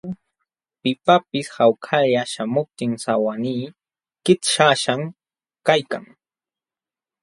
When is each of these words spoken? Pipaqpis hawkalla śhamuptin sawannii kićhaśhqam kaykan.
Pipaqpis 0.81 1.47
hawkalla 1.55 2.23
śhamuptin 2.31 2.91
sawannii 3.03 3.63
kićhaśhqam 4.25 5.01
kaykan. 5.67 6.05